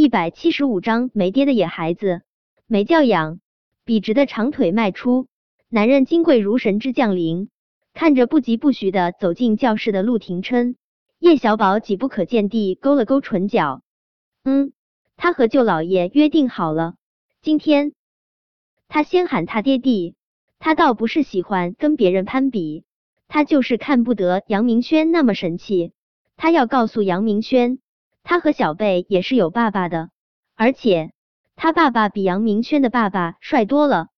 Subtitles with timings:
[0.00, 2.22] 一百七十五章没爹的野孩子，
[2.66, 3.38] 没教养。
[3.84, 5.26] 笔直的长腿迈出，
[5.68, 7.50] 男人金贵如神之降临。
[7.92, 10.76] 看着不疾不徐的走进教室的陆廷琛，
[11.18, 13.82] 叶小宝几不可见地勾了勾唇角。
[14.42, 14.72] 嗯，
[15.18, 16.94] 他和舅老爷约定好了，
[17.42, 17.92] 今天
[18.88, 20.14] 他先喊他爹地。
[20.58, 22.84] 他倒不是喜欢跟别人攀比，
[23.28, 25.92] 他就是看不得杨明轩那么神气。
[26.38, 27.80] 他要告诉杨明轩，
[28.22, 30.10] 他和小贝也是有爸爸的，
[30.54, 31.12] 而且
[31.56, 34.08] 他爸爸比杨明轩的爸爸帅多了。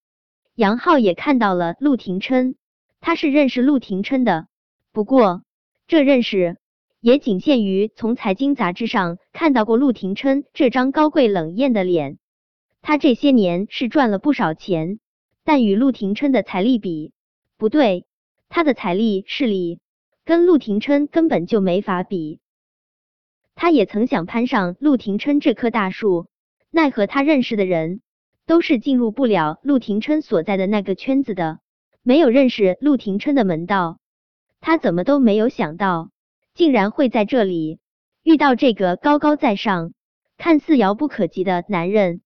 [0.54, 2.56] 杨浩也看到了陆廷琛，
[3.00, 4.46] 他是认识陆廷琛的，
[4.92, 5.42] 不过
[5.86, 6.58] 这认识
[7.00, 12.18] 也仅限于从财经杂志上看到过陆廷琛这张高贵冷艳的脸。
[12.80, 14.98] 他这些年是赚了不少钱。
[15.44, 17.12] 但与陆廷琛的财力比，
[17.58, 18.06] 不对，
[18.48, 19.80] 他的财力势力
[20.24, 22.38] 跟陆廷琛根本就没法比。
[23.62, 26.26] 他也曾想攀上陆廷琛这棵大树，
[26.72, 28.00] 奈何他认识的人
[28.44, 31.60] 都是进入不了陆廷琛所在的那个圈子的，
[32.02, 34.00] 没有认识陆廷琛的门道。
[34.60, 36.10] 他怎么都没有想到，
[36.54, 37.78] 竟然会在这里
[38.24, 39.92] 遇到这个高高在上、
[40.36, 42.20] 看似遥不可及的男人。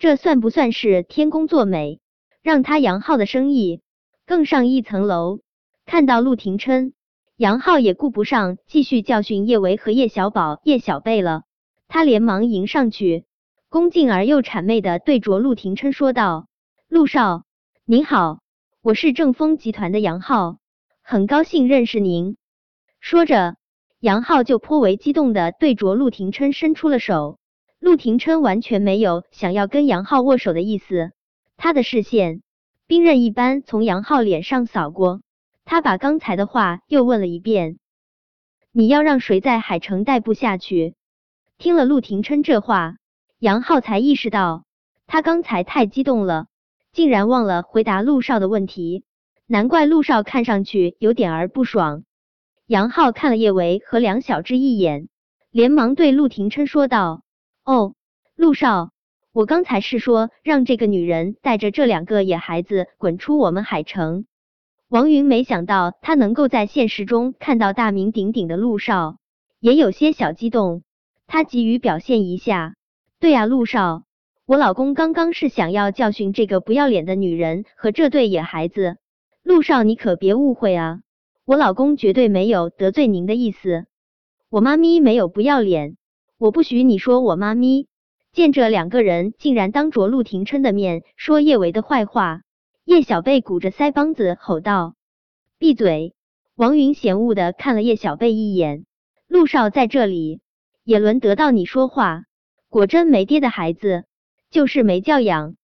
[0.00, 2.00] 这算不算是天公作美？
[2.42, 3.80] 让他杨浩的生意
[4.26, 5.38] 更上一层楼。
[5.86, 6.94] 看到陆廷琛，
[7.36, 11.42] 杨浩也顾不上继续教训叶维和叶小宝、叶小贝了，
[11.88, 13.24] 他连忙迎上去，
[13.68, 16.46] 恭敬而又谄媚的对着陆廷琛说道
[16.88, 17.42] ：“陆少，
[17.84, 18.38] 您好，
[18.82, 20.58] 我是正丰集团的杨浩，
[21.02, 22.36] 很高兴认识您。”
[23.00, 23.56] 说着，
[23.98, 27.40] 杨浩就颇为激动的对着陆廷琛伸出了手。
[27.80, 31.10] 陆廷琛完全没有想要跟杨浩握手的意思。
[31.56, 32.42] 他的视线
[32.86, 35.20] 冰刃一般从杨浩脸上扫过，
[35.64, 37.78] 他把刚才的话又问了一遍
[38.72, 40.94] ：“你要让谁在海城待不下去？”
[41.58, 42.96] 听了陆廷琛这话，
[43.38, 44.64] 杨浩才意识到
[45.06, 46.46] 他刚才太激动了，
[46.92, 49.04] 竟然忘了回答陆少的问题。
[49.46, 52.04] 难怪陆少看上去有点儿不爽。
[52.66, 55.08] 杨浩看了叶维和梁小芝一眼，
[55.50, 57.22] 连忙对陆廷琛说道
[57.64, 57.94] ：“哦，
[58.34, 58.90] 陆少。”
[59.32, 64.26] 我刚才是说，让这个女人带着这两个野孩子滚出我们海城。
[64.88, 69.16] 王云没想到他能够在现实中看到大名鼎鼎的陆少，
[69.58, 70.82] 也有些小激动。
[71.26, 72.74] 他急于表现一下，
[73.18, 74.04] 对啊，陆少，
[74.46, 78.98] 我老公刚刚是想要教训这个不要脸的女人和这对野孩子。
[79.42, 81.00] 陆少，你可别误会啊，
[81.46, 83.86] 我老公绝对没有得罪您的意思。
[84.50, 85.96] 我妈咪没有不要脸，
[86.38, 87.88] 我不许你说我妈咪。
[88.32, 92.42] 见这两个人竟然当着陆廷琛的面说叶维的坏话，
[92.84, 94.94] 叶小贝鼓着腮帮子吼道
[95.58, 96.14] ：“闭嘴！”
[96.54, 98.84] 王云嫌恶的看了叶小贝一眼，
[99.26, 100.40] 陆少在这里
[100.84, 102.24] 也轮得到你说话？
[102.68, 104.04] 果真没爹的孩子
[104.50, 105.56] 就是没教养，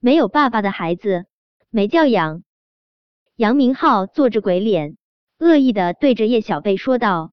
[0.00, 1.26] 没有爸爸的孩子
[1.70, 2.42] 没教养。
[3.36, 4.96] 杨明浩做着鬼脸，
[5.38, 7.32] 恶意的对着叶小贝说道：“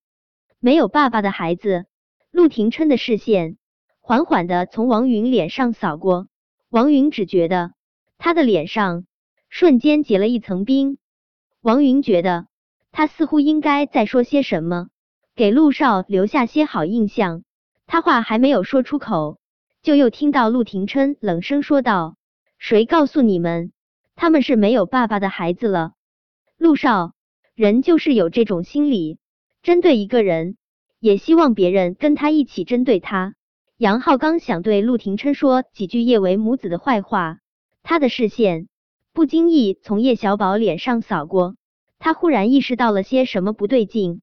[0.59, 1.85] 没有爸爸的孩子。”
[2.29, 3.57] 陆廷琛的视线。
[3.99, 6.27] 缓缓的从王云脸上扫过，
[6.69, 7.73] 王云只觉得
[8.17, 9.05] 他的脸上
[9.56, 10.97] 瞬间结了一层冰。
[11.62, 12.47] 王云觉得
[12.91, 14.88] 他似乎应该再说些什么，
[15.36, 17.44] 给陆少留下些好印象。
[17.86, 19.38] 他话还没有说出口，
[19.84, 22.16] 就又听到陆廷琛冷声说道
[22.58, 23.72] ：“谁告诉你们
[24.16, 25.91] 他们是没有爸爸的孩子了？”
[26.58, 27.14] 陆少，
[27.53, 29.20] 人就是有这种心理，
[29.62, 30.58] 针对一个人，
[31.00, 33.35] 也希望别人跟他一起针对他。
[33.78, 37.38] 杨浩刚想对陆廷琛说几句叶维母子的坏话，
[37.84, 38.68] 他的视线
[39.13, 41.56] 不经意从叶小宝脸上扫过，
[42.00, 44.22] 他忽然意识到了些什么不对劲。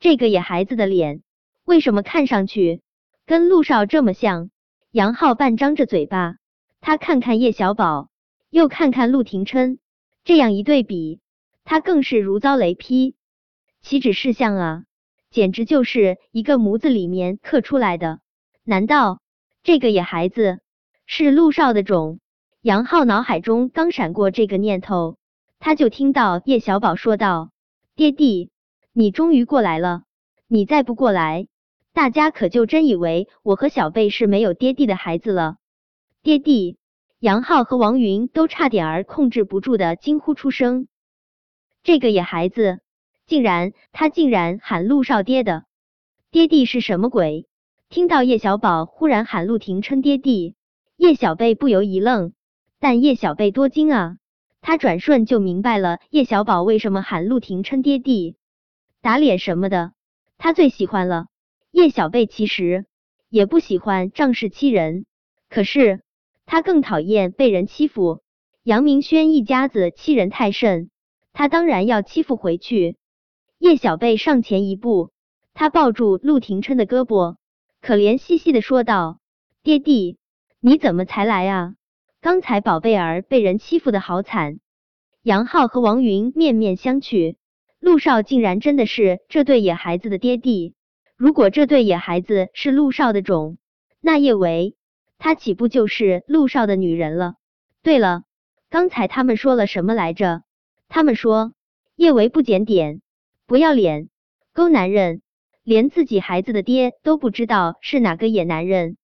[0.00, 1.22] 这个野孩子的脸
[1.64, 2.82] 为什么看上去
[3.24, 4.50] 跟陆少这么像？
[4.90, 6.36] 杨浩半张着嘴巴，
[6.82, 8.10] 他看看叶小宝，
[8.50, 9.78] 又看看陆廷琛，
[10.24, 11.20] 这样一对比，
[11.64, 13.16] 他更是如遭雷劈。
[13.80, 14.84] 岂止是像啊，
[15.30, 18.20] 简直就是一个模子里面刻出来的。
[18.62, 19.22] 难道
[19.62, 20.60] 这个野孩子
[21.06, 22.20] 是陆少的种？
[22.62, 25.16] 杨浩脑海中刚闪过这个念头，
[25.60, 27.50] 他就听到叶小宝说道
[27.94, 28.50] ：“爹地，
[28.92, 30.02] 你终于过来了！
[30.48, 31.46] 你再不过来，
[31.92, 35.58] 大家可就真以为我和小贝是没有爹地的孩子了。”
[36.24, 36.78] 爹地！
[37.20, 40.88] 杨浩和王云都差点儿控制不住的惊呼出声。
[41.84, 42.80] 这个野孩子
[43.24, 45.62] 竟然，他竟然喊陆少爹的
[46.32, 47.46] 爹地是什么鬼？
[47.88, 50.56] 听到叶小宝忽然喊陆廷琛爹地，
[50.96, 52.32] 叶小贝不由一愣。
[52.80, 54.18] 但叶小贝多精啊，
[54.60, 58.36] 他转瞬就明白了叶小宝为什么喊陆廷琛爹地。
[59.00, 59.92] 打脸什么的，
[60.36, 61.26] 他最喜欢了。
[61.70, 62.86] 叶小贝其实
[63.28, 65.06] 也不喜欢仗势欺人，
[65.48, 66.02] 可是
[66.46, 68.22] 他更讨厌被人欺负。
[68.62, 70.90] 杨明轩一家子欺人太甚，
[71.32, 72.96] 他当然要欺负回去。
[73.58, 75.10] 叶小贝上前一步，
[75.52, 77.36] 他抱住陆廷琛的胳膊，
[77.80, 79.18] 可怜兮兮的说道
[79.64, 80.18] ：“爹地，
[80.60, 81.74] 你怎么才来啊？
[82.20, 84.60] 刚才宝贝儿被人欺负的好惨。”
[85.22, 87.36] 杨浩和王云面面相觑，
[87.80, 90.74] 陆少竟然真的是这对野孩子的爹地。
[91.16, 93.58] 如果这对野孩子是陆少的种，
[94.00, 94.76] 那叶维
[95.18, 97.34] 他岂不就是陆少的女人了？
[97.82, 98.22] 对了，
[98.70, 100.42] 刚才他们说了什么来着？
[100.88, 101.52] 他们说
[101.96, 103.02] 叶维不检点。
[103.46, 104.08] 不要脸，
[104.52, 105.22] 勾男人，
[105.64, 108.96] 连自己孩子的爹都不知道是哪个野男人。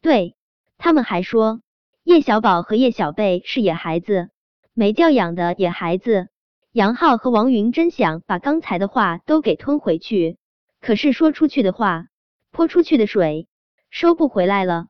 [0.00, 0.36] 对
[0.76, 1.60] 他们还说
[2.08, 4.30] 叶小宝和叶小贝是野孩子，
[4.72, 6.28] 没教养的野孩子。
[6.72, 10.38] 杨浩和王云真想把刚才的话都给吞回去，
[10.80, 12.06] 可是说出去的话，
[12.50, 13.46] 泼出去的水，
[13.90, 14.86] 收不回来了。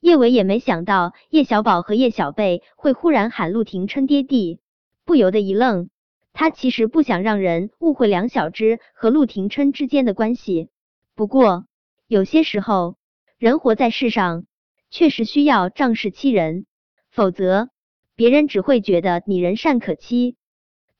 [0.00, 4.58] 叶伟也没想到叶小宝和叶小贝会忽然喊陆廷琛爹地，
[5.04, 5.90] 不由得一愣。
[6.32, 10.70] 他其实不想让人误会梁小芝和陆廷琛之间的关系，
[11.14, 11.66] 不过
[12.08, 12.96] 有些时候
[13.36, 14.46] 人活在世上，
[14.90, 16.66] 确实需要仗势欺人，
[17.10, 17.70] 否则
[18.14, 20.36] 别人只会觉得你人善可欺。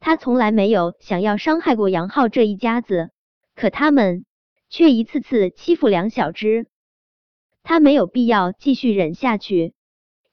[0.00, 3.10] 他从来没有想要伤害过杨浩这一家子，
[3.54, 4.24] 可他们
[4.68, 6.66] 却一次次欺负梁小芝，
[7.62, 9.74] 他没有必要继续忍下去。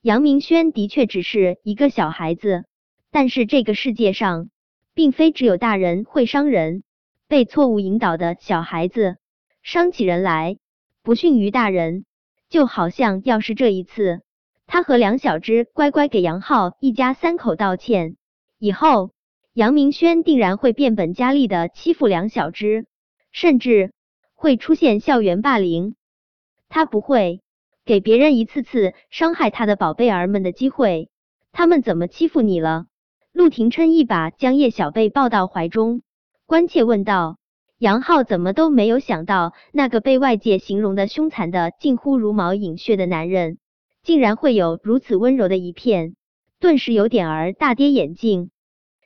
[0.02, 2.66] 杨明轩的确只是一个小孩子，
[3.12, 4.50] 但是这个世界上。
[4.96, 6.84] 并非只有大人会伤人，
[7.28, 9.18] 被错误引导的小孩子
[9.64, 10.60] 伤起人来
[11.02, 12.06] 不逊于大人。
[12.54, 14.22] 就好像要是这一次
[14.68, 18.16] 他和梁小芝乖乖给杨浩一家三口道歉，
[18.60, 19.10] 以后
[19.54, 22.86] 杨明轩定然会变本加厉的欺负梁小芝，
[23.32, 23.92] 甚至
[24.36, 25.96] 会出现校园霸凌。
[26.70, 27.42] 他不会
[27.86, 31.10] 给别人一次次伤害他的宝贝儿们的机会。
[31.52, 32.86] 他们怎么欺负你了？
[33.32, 36.04] 陆廷琛一把将叶小贝抱到怀中，
[36.46, 37.40] 关切问道
[37.84, 43.58] ：“杨浩怎么都没有想到，那个被外界形容的凶残的近乎如毛饮血的男人，
[44.04, 46.16] 竟然会有如此温柔的一片，
[46.62, 48.52] 顿时有点儿大跌眼镜。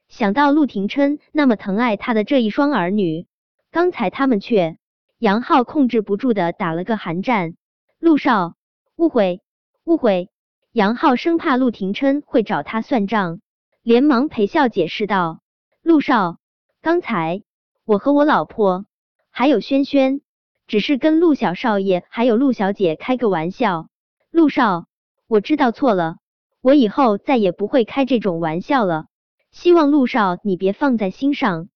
[0.09, 3.25] 想到陆廷琛那么疼爱他的这一双儿女，
[3.71, 4.77] 刚才他们却……
[5.17, 7.55] 杨浩控制不住的打了个寒战。
[7.99, 8.53] 陆少，
[8.95, 9.41] 误会，
[9.85, 10.29] 误会！
[10.71, 13.39] 杨浩生怕陆廷琛会找他算账。”
[13.81, 15.39] 连忙陪笑解释道
[15.81, 16.37] ：“陆少，
[16.83, 17.41] 刚才
[17.87, 18.85] 我和我老婆
[19.29, 20.19] 还有轩轩，
[20.67, 23.87] 只是跟陆小少爷还有陆小姐开个玩笑。
[24.29, 24.87] 陆少，
[25.25, 26.17] 我知道错了，
[26.59, 29.05] 我以后再也不会开这种玩笑了。
[29.51, 31.69] 希望陆少你别放在心上。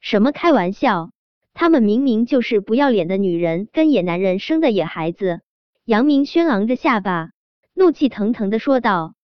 [0.00, 1.12] 什么开玩笑？
[1.52, 5.40] 他们明明就是不要脸的女人跟野男人生的野孩子。”
[5.86, 7.30] 杨明轩昂着下巴，
[7.74, 9.14] 怒气腾腾的说道。